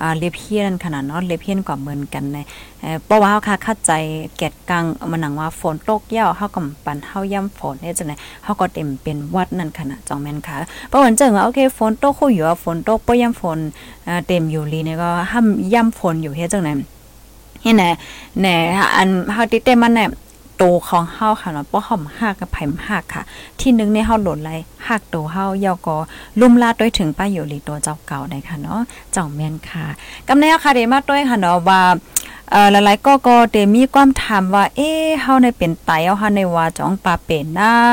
[0.00, 2.38] อ่าเลียเพียนขนาดเนาะเลียเพียนกว่าเหมือนกันใน
[3.06, 3.92] เพราะว่าเฮาค่ะเข้าใจ
[4.36, 10.56] แกดกังมันหนังว่าฝนตกเยาเฮาก็ปันเฮาย่ำฝนเฮ็ดจังได๋เฮาก็เต็มเป็นวัดนั่นขนาดจองแม่นค่ะ
[10.88, 13.58] เพราะว่าจังว่าโอเคฝนตกคู่อยู่ฝนตกบ่ย่ำฝน
[14.26, 16.72] เต็มอยู่ลีเนี่ยก็ห้ามย่ำฝนอยู่เฮ็ดจังได๋
[17.62, 17.88] เฮ็ดแหน่
[18.40, 18.56] แหน่
[18.96, 20.08] อันเฮาติเต็มมันเนี่ย
[20.56, 23.22] โตของเฮาค่ะเนาะบ่ห่อมหักกับไผมหักค่ะ
[23.60, 24.50] ที่นึงในเฮาหลดไหล
[24.88, 25.96] หักโตเฮายาวก็
[26.40, 28.80] ลุ่มลาดด้วยถึงป้าอยู่หลีตัวเจ้าเก่าได้ค่ะเนาะ
[29.12, 29.86] เจ้าแม่นค่ะ
[30.28, 31.82] กำแนวค่ะเดมาด้วยค่ะเนาะว่า
[32.50, 34.90] เอ่อหลายๆก็ก็เดมีความถามว่า เอ๊
[35.22, 37.92] เฮาในเป็นไตเอาเฮาในว่าจ้องปลาเป็นได้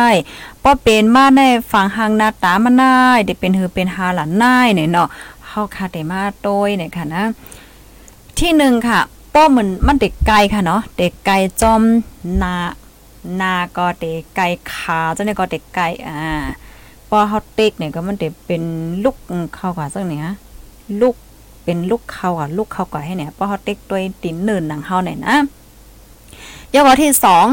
[0.63, 5.07] ป้อเป็นมาในฝั่งหางหน้าตามันได้ได้เป็นหือเป็นหาหลานนายเนี่ยเนาะ
[5.47, 7.23] เฮาค่ะเดมาโดยเนี่ยค่ะนะ
[8.39, 8.99] ที่หนึ่งค่ะ
[9.33, 11.81] ป้อเหมือนมันเด็กไก่ค่ะเนาะเด็กไก่จอม
[12.41, 12.55] นา
[13.41, 16.21] นาก็เด็กไก่ขาเจ้าเนี่ยก็เด็กไก่อ่า
[17.09, 18.63] ป้อเฮาเต็กเนี่ยก็มันเด็กเป็น
[19.03, 19.17] ลูก
[19.55, 20.35] เข้ากว่าจังเนี่ย
[21.01, 21.15] ลูก
[21.63, 25.35] เป็นลูกเขาอะลูกเขาก่อให้เนี่ยป้อเฮาเต็กตัวตินเนินหนังเฮาเนี่ยนะ
[26.73, 27.45] ยกว่าที่สอง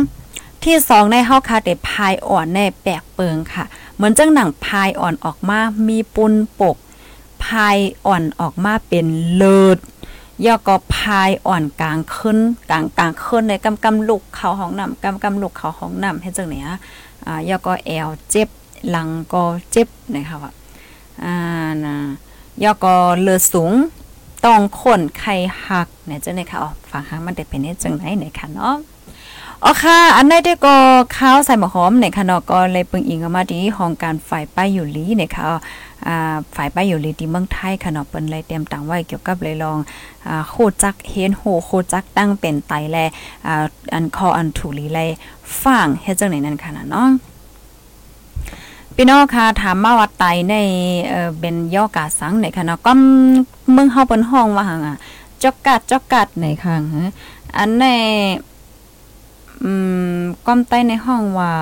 [0.65, 3.65] ที่สองในเฮาค่ะเด็กพายอ่อนในแปลกเปิงค่ะ
[3.95, 6.77] เหมือนจังหนังพายอ่อนออกมามีปุนปก
[7.45, 9.79] พายอ่อนออกมาเป็นเลิศ
[10.47, 12.39] ยอก็พายอ่อนกลางขึ้น
[12.71, 16.69] กลางกลางขึ้นในกำกำลูกเขาห้องน้ำกำกำลูกเขาห้องน้ำให้จังเนี้ย
[17.27, 18.49] อ่ายอก็แอวเจ็บ
[18.89, 20.53] หลังก็เจ็บนะคะว่า
[21.25, 21.35] อ่า
[21.85, 21.97] นะ
[22.63, 23.73] ยอก็เลือสูง
[24.45, 25.35] ต้องคนไข่
[25.67, 28.75] หักเนี่ยจังได๋ค่ะอ๋อฟังหามันได้เป็นจังไหนเนี่ยค่ะเนาะ
[29.65, 30.77] อ๋อค่ะ อันใดที่ก็
[31.17, 35.49] ข้าวใส่หมอหอมเนี่ยค่ะเนาะก็เลยปึงอิงมาที่ห้องการฝ่ายป้ายอยู่ลีเนี่ยค่ะ
[36.57, 39.79] ฝ่ายป้ายอยู่ลีที่เมืองไทยค่ะเนาะเปิ้นเลยเตรียมตังไว้เกี่ยวกับเลยลอง
[40.29, 42.97] อ่าโคจักเฮนโหโคจักตั้งเป็นไตแล
[43.47, 44.99] อ่าอันคออันถูลีไล
[45.63, 47.09] ฟังเฮ็ดจังไหนนั่นค่ะเนาะ
[48.95, 50.55] พี่น้องค่ะถามมาว่าไตใน
[51.09, 52.93] เอ่อเป็นย่อกาสังไหนค่ะเนาะก็
[53.73, 54.97] เมืองเฮาเปิ้นห้องว่าหั่นอะ
[55.43, 56.75] จอกกัดจอกกัดไหนค่ะ
[57.57, 57.85] อันใน
[59.63, 59.71] อื
[60.19, 61.53] มก้อมใต้ในห้องว่า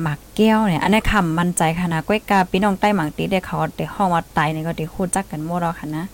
[0.00, 6.04] หมักแก้วเนี่ย อันนี้คำมั่นใจค่ะนะก้อยกาพี่น้องใต้หมักตีได้เขาได้ห้องว่าไตเนี่ยก็ได้คู่จักกันหมดแล้วค่ะนะ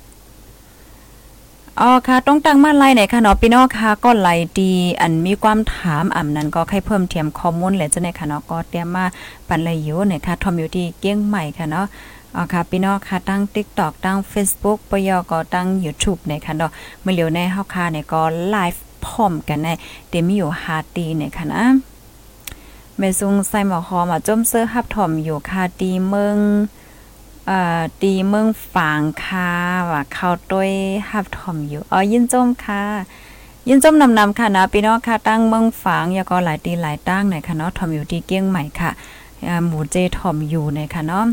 [1.80, 9.04] อ๋อค่ะต้องตั้งมาไล่ไหนค่ะเนาะพี่น้องค่ะก็ไล่ดีอันมีความถามอ่ำนั้นก็ให้เพิ่มเทียมข้อมูลเลยจ้ะเนี่ยค่ะเนาะก็เตรียมมา
[9.48, 11.86] ปันเลยอยู่เนี่ยค่ะทอมอยู่ที่เกี้ยงใหม่ค่ะเนาะ
[12.36, 16.70] อ๋อค่ะพี่น้องค่ะตั้ง TikTok ตั้ง Facebook ปยก็ตั้ง YouTube เนี่ยค่ะเนาะ
[17.02, 19.68] เมื่อเหลียวในเฮาค่ะเนี่ยก็ไลฟ์พร้อมกันใน
[20.10, 21.64] เดมีอยู่ฮาตีเนี่ยค่ะนะ
[22.98, 26.36] แม่ซุงใส่หมอคอมาจมเสื้อฮับถ่อมอยู่ค่ะตีเมือง
[27.46, 29.52] เอ่อตีเมืองฝางค่ะ
[29.90, 30.70] ว่าเข้าต้วย
[31.10, 32.82] ฮับถ่อมอยู่อ๋อยินจมค่ะ
[33.68, 38.90] ยินจมนำนำค่ะนะพี่น้องค่ะตั้งเมืองฝางยาก็หลายตีหลายตั้งในค่ะเนาะถ่อมอยู่ที่เกี้ยงใหม่ค่ะ
[39.66, 41.26] หมูเจถ่อมอยู่ในค่ะเนาะ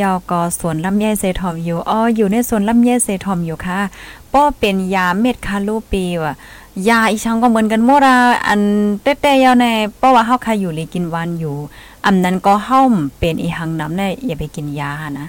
[0.00, 3.78] ยาวก็สวนลำไยเซทอมอยู่อ๋ออยู่ในสวนลำไยเซทอมอยู่ค่ะ
[4.36, 6.34] ป้อเป็นยาเม็ดคาลูปีว่ะ
[6.88, 8.16] ยาอีช่างก็เหมือนกันหมดอะ
[8.48, 8.60] อัน
[9.02, 9.66] เต้ๆยาวใน
[9.98, 11.56] เพราะว่าเฮาคาอยู่ลีกินวันอยู่
[12.06, 12.82] อันนั้นก็เฮา
[13.18, 15.28] เป็นอีหังน้ำในอย่าไปกินยานะ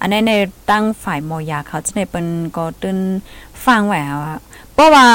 [0.00, 0.32] อันนี้ใน
[0.70, 2.26] ตั้งฝ่ายหมอยาเขาจะในเป็น
[2.56, 2.98] ก็ตึน
[3.64, 4.36] ฟังไว้ว่า
[4.72, 5.06] เพราะว่า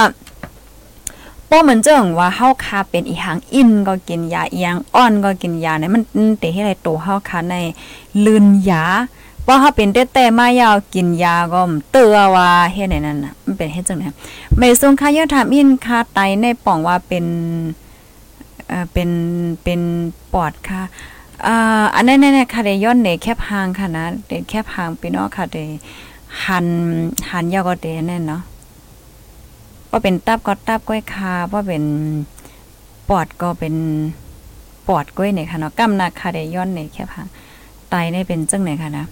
[1.49, 6.03] ป้อเหมือนเจ้งว่าเฮาคาเป็นอีหางอินก็กินยาเอียงอ่อนก็กินยาเนี่ยมัน
[6.39, 7.55] เตะให้ไรโตเฮาคาใน
[8.25, 8.83] ลืนยา
[9.45, 11.59] พอเฮาเป็นแต่แต่มายาวกินยาก็
[11.91, 14.07] เตือว่าเฮ็ดไหนนั่นน่ะมันเป็นเฮ็ดจังได๋
[14.57, 17.25] ไม่ทรงค่ายอถามอินคาไตในป่องว่าเป็น
[18.67, 19.09] เอ่อเป็น
[19.63, 19.81] เป็น
[20.33, 20.81] ปอดค่ะ
[21.45, 25.63] อ่าอันนั้นๆค่ะได้ย้อนเนแคบหางค่ะนะเดแคบหางพี่น้องค่ะได้
[26.45, 26.67] หัน
[27.29, 28.41] หันยาวก็เดนั่นเนาะ
[29.89, 31.83] ว่าเป็นตับก็ตับก้อยคาว่าเป็น
[33.09, 33.75] ปอดก็เป็น
[34.87, 37.27] ปอดก้อยเนี่ยค่ะเนาะกำนักค่ะได้ย้อนเน่แคบหาง
[37.89, 39.05] ไตนี่เป็นจังไหนค่ะนะ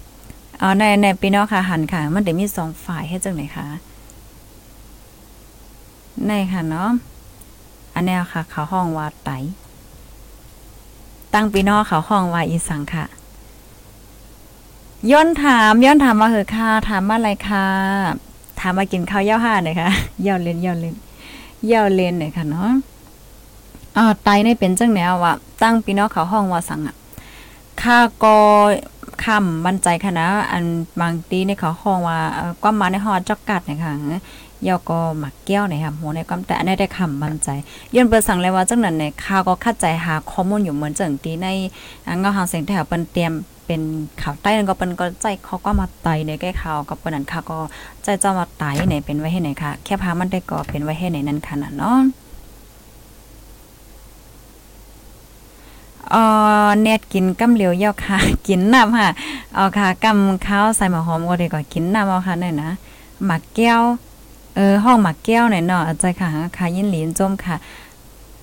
[0.62, 3.68] อ๋อในในพี่น้องค่ะหันค่ะ มันจะมีสองฝ่ายให้จังไหนคะ
[6.28, 6.90] ในค่ะเนาะ
[7.94, 9.30] อันนี้ค่ะ เขาห้องว่าไต
[11.34, 13.06] ตั้งพี่น้องเขาห้องว่าอีสังค่ะ
[15.12, 17.68] ย้อนถามย้อนถามมาเหอะค่ะ ถามว่าอะไรค่ะ
[18.60, 19.90] ถามมากินข้าวเย่าห้าหน่อยค่ะ
[20.24, 20.96] เย่าเล่นเย่าเล่น
[21.68, 22.70] เย่าเล่นหน่อยค่ะเนาะ
[23.98, 26.96] อ๋อไตในเป็นจังแนวว่า ตั้งพี่น้องเขาห้องว่าสังอะ
[27.82, 28.38] ค่าก็
[29.24, 30.64] คำมั่นใจค่ะนะอัน
[31.02, 32.20] บางทีในเขาห้องว่า
[32.62, 33.94] ความมาในฮอจอกกัดนะคะ
[34.68, 37.50] ยอก็หมักแก้วนี่ยค่ะหัวในความแต่อันได้คำมั่นใจ
[37.96, 41.48] ย้อนเปิดสั่งเลยว่าจังนั้นเนี่ยข้าก็คัดใจหาข้อมูลอยู่เหมือนจังตีใน
[42.20, 43.32] เงาหางเสียงแถวเปิ้นเตรียม
[43.66, 43.82] เป็น
[44.22, 47.60] ข่าวใต้นั่นก็เปิ้นก็ใจเขาก็มาไตในแก้ข่าวกับเปิ้นนั้นค่ะก็
[48.04, 51.98] ใจเจ้ามาไตไหนเป็นไว้ให้ไหนค่ะแค่พามันได้ก็เป็นไว้ให้ไหนนั่นค่ะเนาะ
[56.12, 56.22] เอ่
[56.66, 59.10] อเน็ตกินกำเหลียวเยาค่ะ กินน้ำค่ะ
[59.56, 62.72] เอาค่ะกำข้าวใส่หมอหอมก็ดีกว่ากินน้ำเอาค่ะเนี่ยนะ
[63.26, 63.82] หมักแก้ว
[64.56, 67.56] เออห้องหมักแก้วเนี่ยเนาะอาจารย์ค่ะค่ะยินหลีนจมค่ะ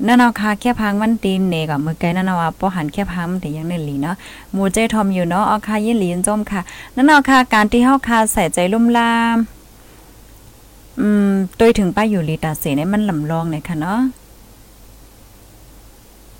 [0.06, 4.16] นั่นเอาค่ะแค่พังมันตีนเนกับมือไกลนั่นเอาว่าป้อหันแค่พังมันถึงยังในหลีเนาะ
[4.52, 6.60] หมูเจทอมอยู่เนาะเอาค่ะยินหลีนจมค่ะ
[6.94, 9.36] นั่นเอาค่ะการที่เฮาค่ะใส่ใจลุ่มลาม
[11.00, 14.00] อืมโดยถึงป้าอยู่ลีตาเสเนี่ยมันลำลองเนี่ยค่ะเนาะ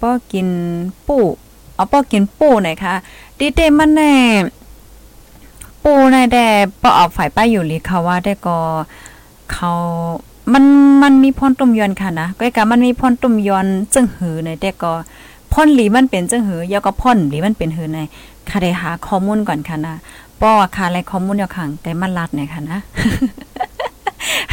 [0.01, 0.49] ป้อกิน
[1.07, 1.19] ปู
[1.75, 2.95] เอาป้อกินปูหน่อยค่ะ
[3.39, 4.13] ดีเตมันแน่
[5.85, 6.47] ปูในแด่
[6.83, 8.59] ป้อเอาฝ่ายป้าอยู่ลีเขาว่าได้ก็
[9.53, 9.71] เขา
[10.53, 10.65] มัน
[11.03, 14.93] มันมีพ่นตุ่มยอนค่ะนะก็กะมันมีพ่นตุ่มยอนจึงหือในแต่ก็
[15.53, 17.99] พ่นหลีมันเป็นจึงหือยาก็พ่นหลีมันเป็นหือใน
[18.49, 19.95] ค่ะได้หาข้อมูลก่อนค่ะนะ
[20.43, 22.79] ป้อค่ะอะไรข้อมูลอยู่ข้างแต่มันลัดเนี่ยค่ะนะ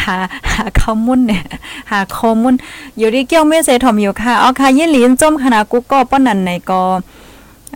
[0.07, 0.17] หา
[0.53, 1.43] หาข้อมูลเนี่ย
[1.91, 2.53] หาข้อมูล
[2.97, 6.81] อยู่ที่เกี่ยวไม่เสถมอยู่ค่ะเอาค่ะยินหลีนจมคณะกูก็ป้อนนันในก็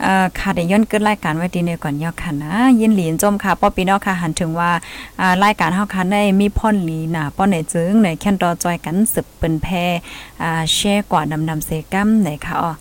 [0.02, 4.72] เอ่อค่ะได้ย้อนเกิดรายการไว้ดีในก่อนยอค่ะนะยินหลีนจมค่ะป้อปีนอค่ะหันถึงว่า
[5.20, 9.68] อ่ารายการเฮาค่ะได้มีพ่อนหลีน่ะป้อนไหนจึงในแค่นตอจอยกันสืบเปิ้นแพ
[10.42, 12.72] อ่าแชร์กว่าดำดำเซกัมไหนค่ะอ๋อ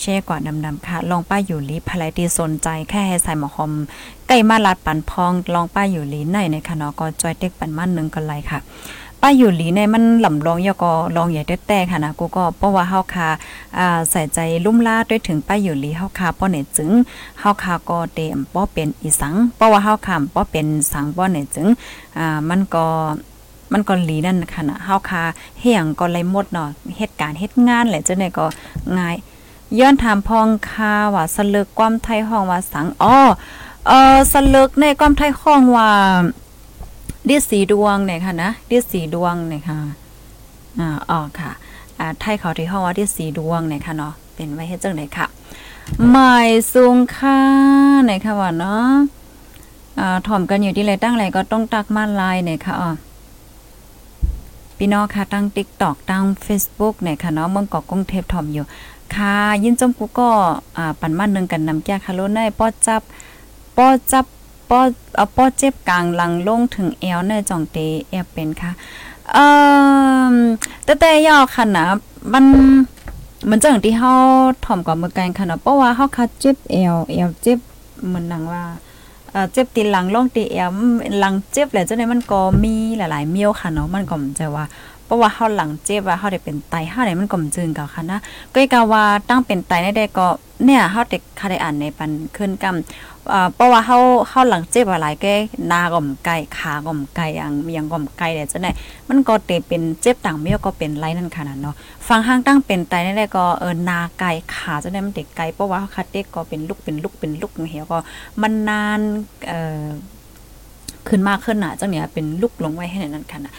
[0.00, 3.72] แชร์กว่าดำดำค่ะ ลองป้าอยู่ลีภายที่สนใจแค่ให้ใส่หมอหอม
[4.28, 8.60] ใกล้มาลัดปันพอง ลองป้าอยู่ลีในในค่ะเนาะก็จอยเต็กปันมันหนึ่งกันไรค่ะ
[9.20, 13.28] ป้าอยู่ลีในมันหล่ำลองยอก็ลองใหญ่แต่ค่ะนะกูก็เพราะว่าเฮาคา
[13.78, 16.90] อ่าใส่ใจลุ่มลาด้วยถึงป้าอยู่ลีเฮาคาป้อเนี่ยจึง
[17.40, 21.66] เฮาคาก็เตมป้อเป็นอีสังเพราะว่าเฮาคามป้อเป็นสังป้อเนี่ยจึง
[22.18, 22.86] อ่ามันก็
[23.72, 25.22] มันก็หลีนั่นค่ะนะเฮาคา
[25.60, 28.44] เฮียงก็เลยหมดเนาะเหตุการณ์เฮ็ดงานแหละจังได๋ก็
[28.98, 29.16] ง่าย
[29.78, 33.18] ย้อนถามพองคาว่าสลึกความไทยห้องว่าสังอ้อ
[33.86, 35.90] เออสลึกในความไทยห้องว่า
[37.28, 39.78] ดิสีดวงเนี่ยค่ะนะดิสีดวงเนี่ยค่ะ
[40.78, 41.50] อ่าอ๋อค่ะ
[41.98, 45.26] อ่าไทยเขาที่ห้องว่าดิสีดวงเนี่ยค่ะเนาะเป็นไว้ให้จังไหนค่ะ
[46.10, 47.40] หมายสูงค่า
[48.04, 48.88] เนี่ยค่ะว่าเนาะ
[49.98, 52.90] อ่าถ่อมกันอยู่ที่ไรตั้งไรก็ต้องตักมาลายเนี่ยค่ะอ๋อ
[54.78, 58.64] พี่น้องค่ะตั้ง TikTok ตั้ง Facebook เนี่ยค่ะเนาะเมืองเกาะกรุงเทพถ่อมอยู่
[59.14, 60.30] ค่ะยินจมกูก็
[60.76, 63.02] อ่าปันมานึงกันนำแก้คาโลในป้อจับ
[63.76, 64.24] ป้อจับ
[64.70, 64.80] ป้อ
[65.16, 68.70] เอาป้อเจ็บกลางหลังลงถึงเอวในจ่องเตแอบเป็นค่ะ
[69.32, 69.44] เอ่
[70.32, 70.34] อ
[70.84, 71.84] แต่แต่ยอค่ะนะ
[72.32, 72.44] มัน
[73.50, 74.12] มันจังที่เฮา
[74.64, 77.58] ถ่อมกับมือกันค่ะเนาะเพราะว่าเฮาคัดเจ็บเอวเอวเจ็บ
[78.06, 78.62] เหมือนหนังว่า
[79.52, 80.68] เจ็บตีหลังลงตีเอว
[81.18, 84.64] หลังเจ็บแหละจังได๋มันก็มีหลายๆเมียวค่ะเนาะมันก็มันจะว่า
[85.04, 88.18] เพราะว่าเฮาหลังเจ็บว่าเฮาได้เป็นไตเฮาได้มันก็มจึงกับค่ะนะ
[88.54, 90.26] ก็กะว่าตั้งเป็นไตได้ได้ก็
[90.64, 95.26] เนี่ยเฮาเด็กค่ะได้อ่านในปันขึ้นกำอ่าเพราะว่าเฮาเฮาหลังเจ็บว่าหลายแก
[95.68, 98.70] หน้าก็มไกลขาก็มไกลอังมียงก็มไกลได้จังได๋
[99.08, 101.74] มันก็เตเป็นเจ็บต่างเมียวก็เป็นไรนั่นค่ะนะเนาะ
[102.08, 107.98] ฟังห้างตั้งเป็นไตได้ได้ก็เออหน้าไกลขาจังได๋มันเด็กไกลเพราะว่าคัดเด็กก็เป็นลูกเป็นลูกเป็นลูกเหี่ยวก็
[108.42, 109.00] มันนาน
[109.48, 109.84] เอ่อ
[111.08, 113.52] ขึ้นมากขึ้นน่ะจังเนี่ยเป็นลูกลงไว้ให้นั่นค่ะนะ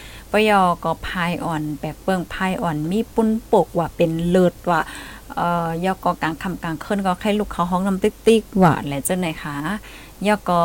[0.50, 4.80] ยอก็พายอ่อน แบบเปิงพายอ่อน มีปุ้นปกว่าเป็นเลิศว่า
[5.36, 9.56] เอ่อยอกอกลางคำกลางเคลื่อนก็ใครลูกเขาห้องน้ำติ๊กติ๊กว่าแหละเจ้าไหนคะ
[10.26, 10.62] ยอกอ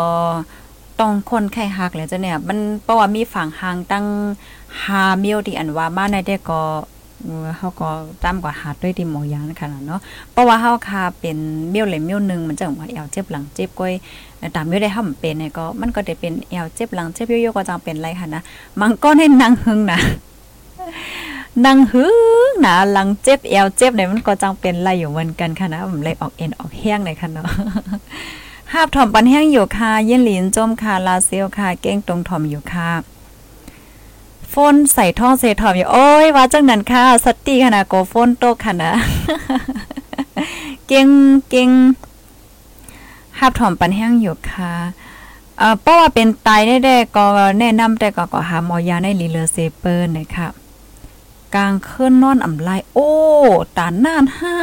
[0.99, 4.05] ต้องคนไข้หักแล้วเจ้าเนี่ย มันเพราะว่ามีฝั่งหางตั้ง
[4.83, 6.61] หาเมียวที่อันว่าบ้านในได้ก็
[7.25, 7.89] เออเฮาก็
[8.23, 9.99] ตามกว่าหาดด้วยทีหมอยางนะคะเนาะ
[10.31, 11.37] เพราะว่าเฮาคาเป็น
[11.69, 13.93] เบี้ยวเลมเบี้ยวหนึ่งมันจังว่าแอวเจ็บหลังเจ็บก้อย
[14.55, 18.41] ตามเบี้ยวได้เฮามันเป็นเนี่ยก็มันก็ได้เป็นแอวเจ็บหลังเจ็บเบี้ยวๆก็จังเป็นไรค่ะนะ
[18.79, 19.99] มันก็ให้นั่งหึงนะ
[21.65, 22.05] นั่งหึ
[22.47, 27.45] งนะหลังเจ็บแอวเจ็บเนี่ยมันก็จังเป็นไรอยู่เหมือนกันค่ะนะผมเลยออกเอ็นออกแห้งเลยค่ะเนาะ
[28.73, 32.89] หาบถ่อมปันแห้งอยู่ค่ะเย็นหลินจมค่ะลาเซียวค่ะเก้งตรงถ่อมอยู่ค่ะ
[34.53, 38.93] ฟนใส่ท่อเซถ่อมอยู่โอ้ยว่าจังนั้นค่ะสติขนาดโกโฟนโตกค่ะนะ
[40.87, 41.07] เก่ง
[41.49, 41.69] เก่ง
[43.37, 44.73] หาบถอมปันแห้งอยู่ค่ะ
[45.57, 47.25] เอ่อเพราะว่าเป็นไตแน่ๆก็
[47.59, 50.47] แนะนำแต่ก็ก็หาหมอยาในลีเลอเซเปอร์นะคะ
[51.55, 53.11] กลางคืนนอนอ่ำไลโอ้
[53.77, 54.57] ตาน่านห้า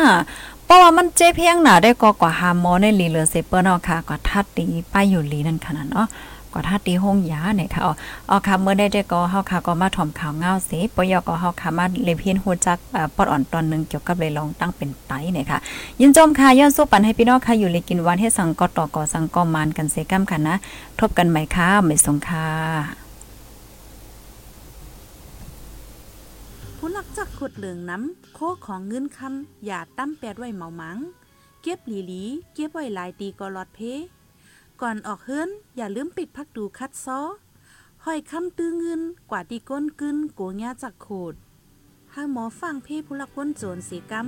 [0.64, 6.07] เพราะว่ามันเจ็บเพียงหนาได้ก็กว่าหาหมอในลีเลอเซเปอร์เนาะค่ะก็ทัดตีไปอยู่ลีนั่นขนาดเนาะ
[6.54, 15.58] ก็ทัดตีห้องยาเนี่ยค่ะอ๋อค่ะเมื่อได้ได้ก็เฮาค่ะก็มาถ่อมข่าวเงาเสปยก็เฮาค่ะมาเลเพียนฮู้จักเอ่อปอดอ่อนตอนหนึงเกี่ยวกับเลยลองตั้งเป็นไตเนี่ยค่ะ
[16.00, 20.54] ยินจมค่ะย้อนสู้ปันให้พี่น้องค่ะอยู่เลยกินวานให้สังกอต่อก่อสังกอมานกันเซกัมค่ะนะ
[20.98, 22.46] ทบกันใหม่ค่ะไม่สงค่ะ
[26.76, 30.98] ผู้ลักจักขุดเหลืองน้ำโคของเงินคำอย่าตั้มแปดไว้เหมาหมัง
[31.62, 32.22] เก็บหลีหลี
[32.54, 33.80] เก็บไว้หลายตีก็ลอดเพ
[34.83, 37.21] ก่อนออกเฮิรนอย่าลืมปิดพักดูคัดซ้อ
[38.05, 41.35] ห้อยคำตื้อเงิน กว่าตีก้นกึนโกงยาจากโขด
[42.14, 44.23] ห้าหมอฟังเพผู้ลักพ้นโจรสีกำ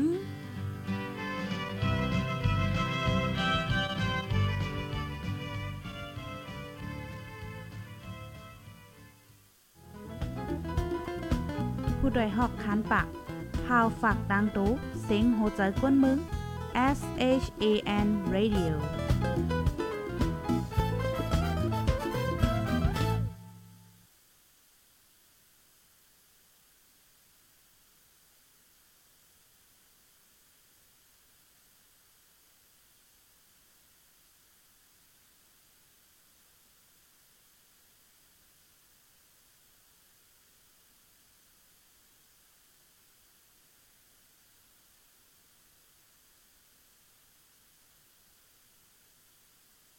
[11.98, 13.06] ผู้ดยหอกคานปาก
[13.64, 14.70] พาวฝากดังตู้
[15.02, 16.18] เสียงโหใจกวนมึง
[16.96, 17.00] S
[17.42, 17.64] H A
[18.06, 18.72] N Radio